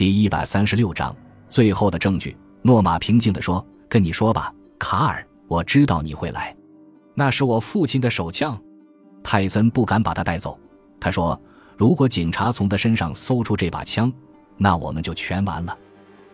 [0.00, 1.14] 第一百三十六章
[1.50, 2.34] 最后的证据。
[2.62, 6.56] 诺玛平静地说：“跟你说吧，卡尔，我知道你会来。
[7.14, 8.58] 那是我父亲的手枪。”
[9.22, 10.58] 泰森不敢把他带走。
[10.98, 11.38] 他说
[11.76, 14.10] ：“如果警察从他身上搜出这把枪，
[14.56, 15.78] 那我们就全完了。”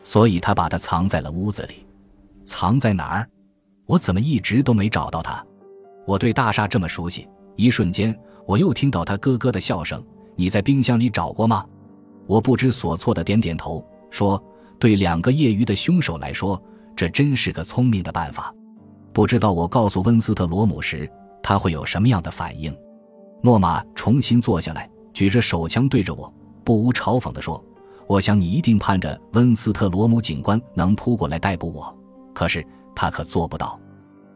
[0.04, 1.84] 所以他把它藏在了屋子里。
[2.44, 3.28] 藏在哪儿？
[3.86, 5.44] 我怎么一直都没找到他？
[6.06, 10.00] 我对大厦这么熟悉，一瞬间我又听到他咯咯的笑声。
[10.36, 11.66] 你在冰箱里找过吗？
[12.26, 14.42] 我不知所措的点点头，说
[14.78, 16.60] ：“对两个业余的凶手来说，
[16.94, 18.54] 这真是个聪明的办法。”
[19.12, 21.10] 不知道我告诉温斯特罗姆时，
[21.42, 22.76] 他会有什么样的反应？
[23.42, 26.32] 诺玛重新坐下来，举着手枪对着我，
[26.64, 27.64] 不无嘲讽地说
[28.06, 31.96] ：“我想你一定盼着温斯特罗姆警官能扑过来逮捕我，
[32.34, 32.62] 可是
[32.94, 33.80] 他可做不到。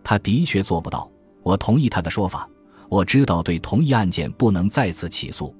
[0.02, 1.10] 他的确做不到。
[1.42, 2.48] 我同意他的说法。
[2.88, 5.54] 我知道对同一案件不能再次起诉。”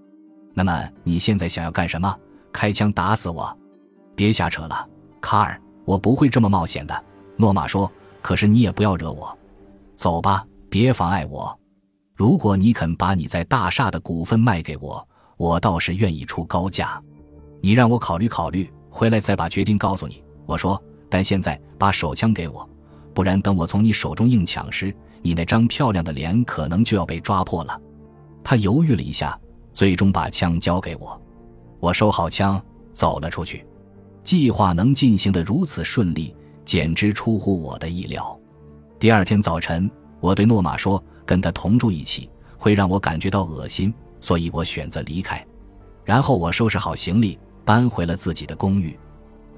[0.55, 2.15] 那么你现在想要干什么？
[2.53, 3.57] 开枪打死我？
[4.15, 4.89] 别瞎扯了，
[5.21, 7.05] 卡尔，我不会这么冒险的。
[7.37, 7.91] 诺玛说。
[8.23, 9.35] 可是你也不要惹我。
[9.97, 11.59] 走吧，别妨碍我。
[12.15, 17.03] 如果你肯把你在大厦的股份卖给我，我倒是愿意出高价。
[17.63, 20.23] 你让我考虑考虑，回来再把决定告诉你。
[20.45, 22.69] 我说，但现在把手枪给我，
[23.15, 27.81] 不然等我从你手中硬抢时，你那张漂亮的脸可能就要被抓破了。
[28.45, 29.41] 他犹豫了一下。
[29.73, 31.21] 最终把枪交给我，
[31.79, 33.67] 我收好枪，走了出去。
[34.23, 38.39] 计划能进行的如此顺利，简直出乎我的意料。
[38.99, 45.45] 第二天早晨，我对诺玛说：“跟他同住一起会让我感觉到恶心，所以我选择离开。”
[46.05, 48.99] 然后我收拾好行李，搬回了自己的公寓。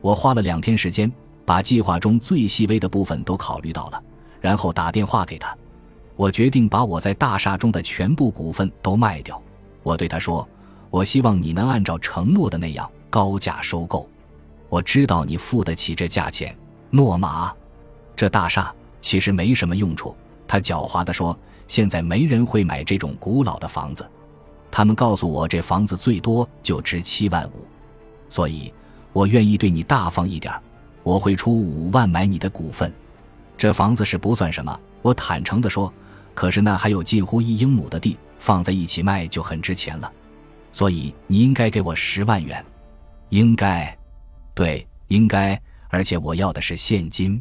[0.01, 1.11] 我花了两天时间，
[1.45, 4.03] 把计划中最细微的部分都考虑到了，
[4.41, 5.57] 然后打电话给他。
[6.15, 9.43] 我决定把我在大厦中的全部股份都卖掉。
[9.83, 10.49] 我对他说
[10.91, 14.09] ：“我希望你能按照承诺的那样高价收购。
[14.69, 16.57] 我知道你付得起这价钱。”
[16.91, 17.53] 诺玛，
[18.15, 20.15] 这大厦其实没什么用处。
[20.47, 24.09] 他狡猾地说：“现在没人会买这种古老的房子。
[24.71, 27.67] 他们告诉我，这房子最多就值七万五。
[28.29, 28.73] 所以，
[29.13, 30.53] 我愿意对你大方一点，
[31.03, 32.93] 我会出五万买你的股份。
[33.57, 35.93] 这房子是不算什么。”我坦诚地说
[36.33, 40.13] ：“可是那还有近乎一英亩的地。”放在一起卖就很值钱了，
[40.73, 42.63] 所以你应该给我十万元，
[43.29, 43.97] 应该，
[44.53, 45.57] 对，应该，
[45.91, 47.41] 而且我要的是现金。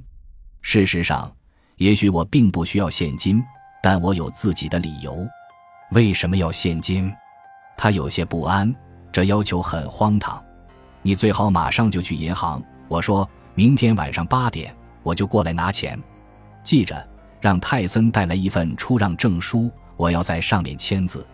[0.62, 1.36] 事实上，
[1.78, 3.44] 也许我并不需要现金，
[3.82, 5.28] 但我有自己的理由。
[5.90, 7.12] 为什么要现金？
[7.76, 8.72] 他有些不安，
[9.12, 10.40] 这要求很荒唐。
[11.02, 12.62] 你最好马上就去银行。
[12.88, 16.00] 我说明天晚上八点我就过来拿钱。
[16.62, 17.10] 记着，
[17.42, 19.72] 让泰森带来一份出让证书。
[19.97, 21.25] 我要在上面签字，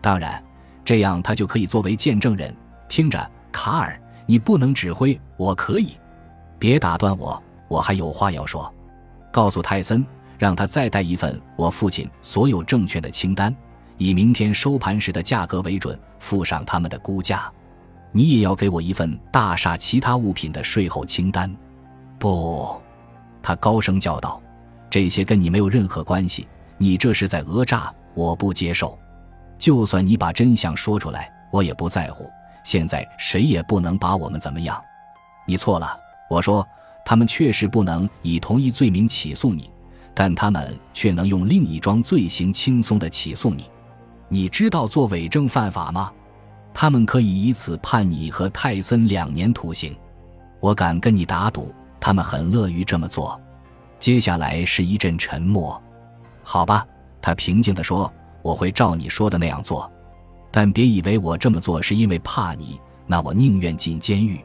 [0.00, 0.42] 当然，
[0.84, 2.54] 这样他就可以作为见证人。
[2.88, 5.92] 听着，卡尔，你不能指挥，我可以。
[6.58, 8.72] 别打断我，我还有话要说。
[9.30, 10.04] 告诉泰森，
[10.38, 13.54] 让他再带一份我父亲所有证券的清单，
[13.96, 17.50] 以明天收盘时的价格为准，附上他们的估价。
[18.10, 21.54] 你也要给我一份大厦其他物品的税后清单。
[22.18, 22.80] 不，
[23.40, 24.42] 他高声叫道
[24.90, 26.48] ：“这些跟你没有任何关系，
[26.80, 28.98] 你这是在讹诈。”我不接受，
[29.56, 32.28] 就算你把真相说出来，我也不在乎。
[32.64, 34.82] 现在谁也不能把我们怎么样。
[35.46, 35.96] 你错了，
[36.28, 36.66] 我说
[37.04, 39.70] 他们确实不能以同一罪名起诉你，
[40.12, 43.70] 但他们却能用另一桩罪行轻松的起诉你。
[44.28, 46.12] 你知道做伪证犯法吗？
[46.74, 49.96] 他们可以以此判你和泰森两年徒刑。
[50.58, 53.40] 我敢跟你打赌，他们很乐于这么做。
[54.00, 55.80] 接下来是一阵沉默。
[56.50, 56.84] 好吧。
[57.22, 58.12] 他平静地说
[58.42, 59.88] ：“我会照你说的那样做，
[60.50, 64.44] 但别以为我这么做是因为怕你，那我宁愿进监狱。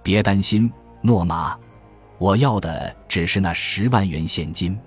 [0.00, 0.72] 别担心，
[1.02, 1.56] 诺玛，
[2.18, 4.78] 我要的只是那十万元现金。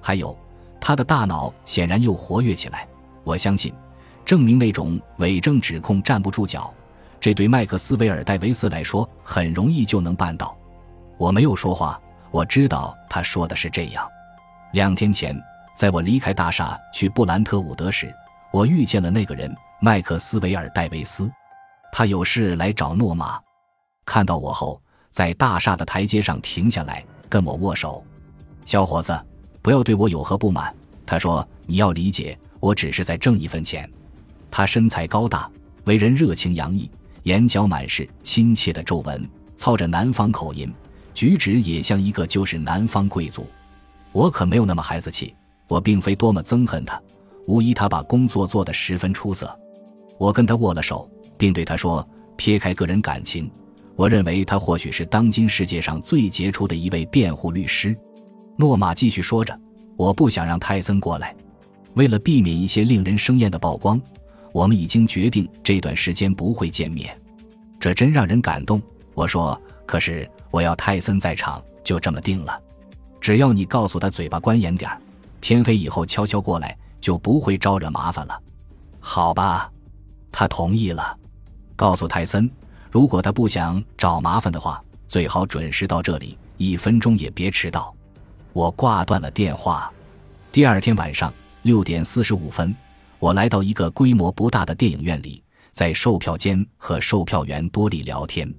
[0.00, 0.36] 还有，
[0.80, 2.88] 他的大脑显然又活跃起来。
[3.22, 3.72] 我相信，
[4.24, 6.74] 证明那种伪证指控站不住脚，
[7.20, 10.58] 这对麦克斯韦尔·戴维斯来说很容易就能办到。
[11.18, 12.00] 我没有说话，
[12.32, 14.04] 我知道他说的是这样。
[14.72, 15.40] 两天前。”
[15.74, 18.14] 在我离开大厦去布兰特伍德时，
[18.52, 21.30] 我遇见了那个人麦克斯韦尔·戴维斯。
[21.92, 23.40] 他有事来找诺玛，
[24.04, 24.80] 看到我后，
[25.10, 28.04] 在大厦的台阶上停下来跟我握手。
[28.64, 29.18] 小伙子，
[29.62, 30.74] 不要对我有何不满。
[31.06, 33.90] 他说：“你要理解，我只是在挣一分钱。”
[34.50, 35.50] 他身材高大，
[35.84, 36.88] 为人热情洋溢，
[37.24, 40.72] 眼角满是亲切的皱纹，操着南方口音，
[41.14, 43.44] 举止也像一个就是南方贵族。
[44.12, 45.34] 我可没有那么孩子气。
[45.70, 47.00] 我并非多么憎恨他，
[47.46, 49.56] 无疑他把工作做得十分出色。
[50.18, 51.08] 我跟他握了手，
[51.38, 52.06] 并对他说
[52.36, 53.48] ：“撇开个人感情，
[53.94, 57.96] 我认为他或许是当今世界上最杰出的一位辩护律师。
[58.56, 59.56] 诺玛继续说着
[59.96, 61.32] ：“我不想让泰森过来，
[61.94, 63.98] 为了避免一些令人生厌的曝光，
[64.52, 67.16] 我们已经决定这段时间不会见面。”
[67.78, 68.82] 这真让人感动。
[69.14, 72.60] 我说：“可是我要泰森在场，就这么定了。
[73.20, 75.00] 只要你告诉他嘴巴关严点儿，
[75.40, 78.40] 天黑以后悄悄过来，就不会招惹麻烦了。”
[79.00, 79.70] 好吧，
[80.30, 81.16] 他同意了。
[81.74, 82.50] 告诉泰森。
[82.90, 87.94] 如果他不想找麻烦的话，最好准时到这里，一分钟也别迟到。
[88.52, 89.92] 我挂断了电话。
[90.50, 91.32] 第二天晚上
[91.62, 92.74] 六点四十五分，
[93.20, 95.40] 我来到一个规模不大的电影院里，
[95.70, 98.52] 在售票间和售票员多莉聊天。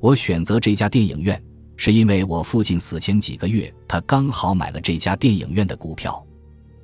[0.00, 1.40] 我选择这家电影院，
[1.76, 6.24] 是因为我父亲死前几个月，他刚好买了这家电影院的股票。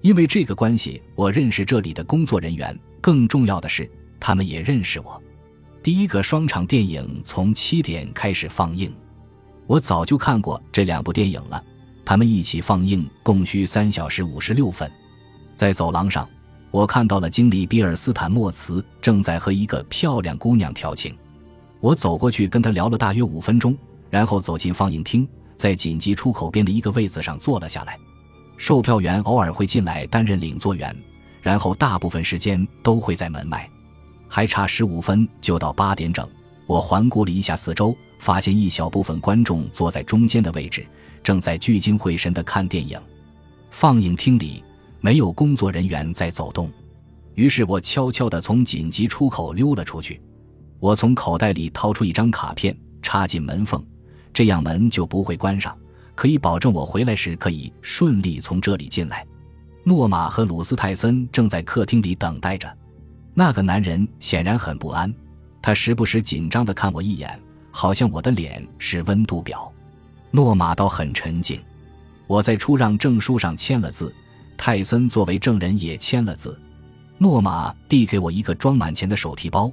[0.00, 2.78] 因为这个关系，我认识这里的工作人员。
[3.00, 3.90] 更重要的是，
[4.20, 5.20] 他们也认识我。
[5.82, 8.94] 第一个双场电影从七点开始放映，
[9.66, 11.62] 我早就看过这两部电影了。
[12.04, 14.90] 他们一起放映共需三小时五十六分。
[15.54, 16.28] 在走廊上，
[16.70, 21.16] 我看到了经理比尔斯坦莫茨正在和一个漂亮姑娘调情。
[21.80, 23.76] 我走过去跟他聊了大约五分钟，
[24.12, 25.26] 然后走进放映厅，
[25.56, 27.98] 在紧急出口边的一个位子上坐了下来。
[28.58, 30.94] 售票员偶尔会进来担任领座员，
[31.40, 33.66] 然后大部分时间都会在门外。
[34.28, 36.28] 还差十五分就到八点整，
[36.66, 40.86] 我环顾了一下四周，发现一小部分观众坐在中间的位置，
[41.22, 43.00] 正在聚精会神地看电影。
[43.70, 44.62] 放映厅里
[45.00, 46.70] 没有工作人员在走动，
[47.34, 50.20] 于是我悄悄地从紧急出口溜了出去。
[50.78, 53.82] 我从口袋里掏出一张卡片，插进门缝，
[54.32, 55.76] 这样门就不会关上，
[56.14, 59.26] 可以保证我回来时可以顺利从这里进来。
[59.84, 62.72] 诺玛和鲁斯泰森正在客厅里等待着。
[63.34, 65.12] 那个男人显然很不安，
[65.60, 67.40] 他时不时紧张地看我一眼，
[67.70, 69.72] 好像我的脸是温度表。
[70.30, 71.60] 诺玛倒很沉静。
[72.26, 74.14] 我在出让证书上签了字，
[74.56, 76.58] 泰森作为证人也签了字。
[77.18, 79.70] 诺玛递给我一个装满钱的手提包，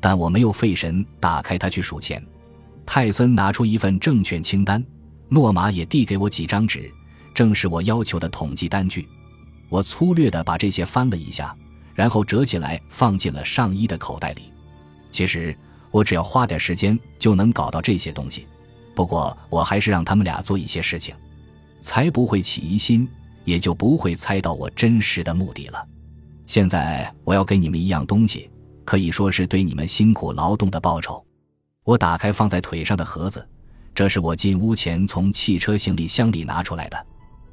[0.00, 2.24] 但我没有费神打开它去数钱。
[2.92, 4.84] 泰森拿出一份证券清单，
[5.28, 6.90] 诺玛也递给我几张纸，
[7.32, 9.06] 正是我要求的统计单据。
[9.68, 11.56] 我粗略地把这些翻了一下。
[11.94, 14.50] 然后折起来放进了上衣的口袋里。
[15.12, 15.56] 其实
[15.92, 18.46] 我只要花点时间就能搞到这些东西，
[18.94, 21.14] 不过我还是让他们俩做一些事情，
[21.80, 23.06] 才不会起疑心，
[23.44, 25.86] 也就不会猜到我真实的目的了。
[26.46, 28.50] 现在我要给你们一样东西，
[28.84, 31.24] 可以说是对你们辛苦劳动的报酬。
[31.84, 33.46] 我打开放在腿上的盒子，
[33.94, 37.06] 这是我进屋前从汽车行李箱里拿出来的。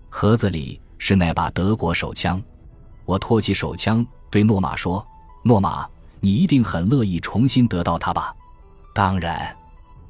[0.09, 2.41] 盒子里是那把德国手枪。
[3.05, 4.05] 我托起手枪。
[4.29, 5.05] 对诺玛说
[5.41, 5.87] ：“诺玛，
[6.19, 8.35] 你一定很乐意重新得到它吧
[8.93, 9.55] ？”“当然。”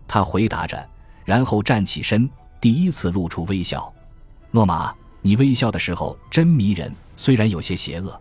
[0.08, 0.84] 他回答着，
[1.24, 2.28] 然后站起身，
[2.60, 3.94] 第一次露出微笑。
[4.50, 4.92] “诺玛，
[5.22, 8.19] 你微笑的时候真迷人，虽然有些邪恶。”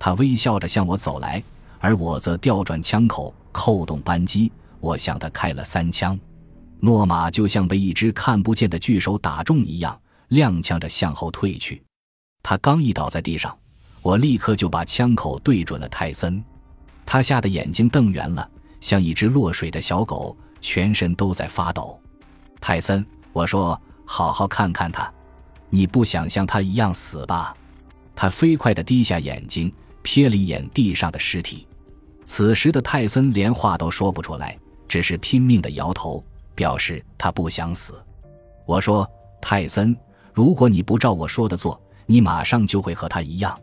[0.00, 1.42] 他微笑着向我走来，
[1.80, 4.50] 而我则调转枪口，扣动扳机。
[4.86, 6.16] 我向他开了三枪。
[6.78, 11.82] 诺玛就像被一只看不见的巨手打中一样，踉跄着向后退去。
[12.40, 13.56] 他刚一倒在地上。
[14.02, 16.40] 我立刻就把枪口对准了泰森，
[17.04, 18.48] 他吓得眼睛瞪圆了，
[18.80, 22.00] 像一只落水的小狗，全身都在发抖。
[22.60, 25.12] 泰森，我说，好好看看他，
[25.70, 27.52] 你不想像他一样死吧？
[28.14, 29.72] 他飞快地低下眼睛，
[30.04, 31.66] 瞥了一眼地上的尸体。
[32.24, 34.56] 此时的泰森连话都说不出来，
[34.88, 36.22] 只是拼命地摇头，
[36.54, 37.94] 表示他不想死。
[38.64, 39.08] 我说，
[39.40, 39.96] 泰森，
[40.32, 43.58] 如果你不照我说的做，你马上就会和他一样。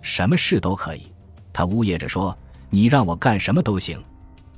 [0.00, 1.12] 什么事都可以，
[1.52, 2.36] 他呜咽着说
[2.70, 4.02] ：“你让我干什么都行。”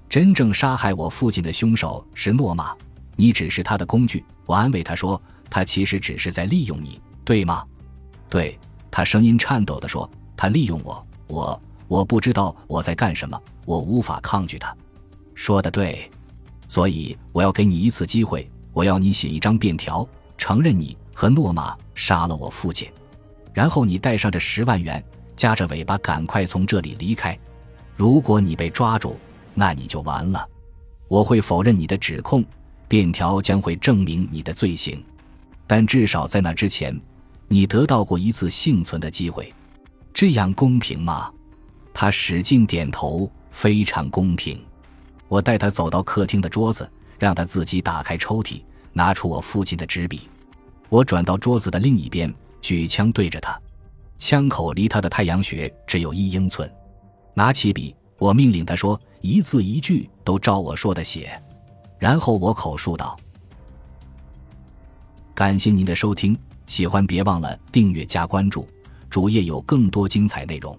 [0.08, 2.74] 真正杀害我父亲的凶手是诺玛，
[3.16, 4.24] 你只是他的工具。
[4.46, 7.64] 我安慰他说：“他其实只是在利用你，对吗
[8.28, 8.58] ？”“对。”
[8.90, 14.76] 他声音颤抖地说：“他利用我，我我不知道我在干什么，我无法抗拒他。
[15.40, 16.10] ”“说的对。
[16.68, 20.06] ”“所以我要给你一次机会，我要你写一张便条，
[20.36, 22.86] 承认你和诺玛杀了我父亲，
[23.54, 25.02] 然后你带上这十万元。”
[25.34, 27.38] 夹着尾巴，赶快从这里离开！
[27.96, 29.16] 如果你被抓住，
[29.54, 30.46] 那你就完了。
[31.08, 32.44] 我会否认你的指控，
[32.86, 35.02] 便条将会证明你的罪行。
[35.66, 36.94] 但至少在那之前，
[37.48, 39.50] 你得到过一次幸存的机会。
[40.12, 41.32] 这样公平吗？
[41.94, 44.60] 他使劲点头，非常公平。
[45.30, 48.60] 我带他走到客厅的桌子，让他自己打开抽屉，
[48.92, 50.28] 拿出我父亲的纸笔。
[50.88, 53.56] 我转到桌子的另一边，举枪对着他。
[54.18, 56.68] 枪口离他的太阳穴只有一英寸，
[57.32, 61.40] 拿起笔，我命令他说：“一字一句都照我说的写。”
[61.96, 63.16] 然后我口述道
[65.32, 68.68] ：“感谢您的收听，喜欢别忘了订阅加关注，
[69.08, 70.76] 主页有更多精彩内容。”